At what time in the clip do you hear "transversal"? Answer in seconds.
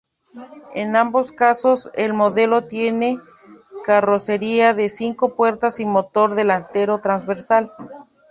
7.01-7.71